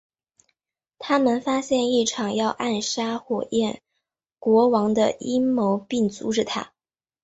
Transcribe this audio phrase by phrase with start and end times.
[0.97, 3.83] 他们发现一场要暗杀火焰
[4.39, 6.73] 国王的阴谋并阻止它。